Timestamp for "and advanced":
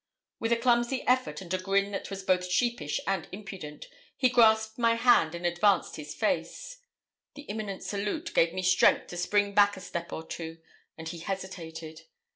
5.35-5.95